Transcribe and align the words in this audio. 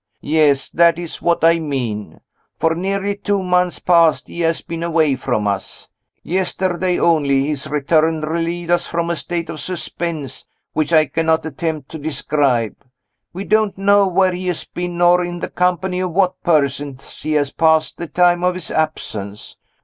"Yes, 0.23 0.71
that 0.71 0.97
is 0.97 1.21
what 1.21 1.43
I 1.45 1.59
mean. 1.59 2.21
For 2.57 2.73
nearly 2.73 3.15
two 3.15 3.43
months 3.43 3.77
past 3.77 4.27
he 4.27 4.39
has 4.39 4.63
been 4.63 4.81
away 4.81 5.15
from 5.15 5.47
us. 5.47 5.89
Yesterday 6.23 6.97
only, 6.99 7.45
his 7.45 7.67
return 7.67 8.21
relieved 8.21 8.71
us 8.71 8.87
from 8.87 9.11
a 9.11 9.15
state 9.15 9.47
of 9.47 9.59
suspense 9.59 10.47
which 10.73 10.91
I 10.91 11.05
cannot 11.05 11.45
attempt 11.45 11.89
to 11.89 11.99
describe. 11.99 12.77
We 13.31 13.43
don't 13.43 13.77
know 13.77 14.07
where 14.07 14.33
he 14.33 14.47
has 14.47 14.65
been, 14.65 14.99
or 15.03 15.23
in 15.23 15.37
the 15.39 15.49
company 15.49 15.99
of 15.99 16.13
what 16.13 16.41
persons 16.41 17.21
he 17.21 17.33
has 17.33 17.51
passed 17.51 17.97
the 17.99 18.07
time 18.07 18.43
of 18.43 18.55
his 18.55 18.71
absense. 18.71 19.55